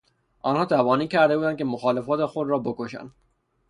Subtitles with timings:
[0.41, 3.11] آنها تبانی کرده بودند که مخالفان خود را بکشند.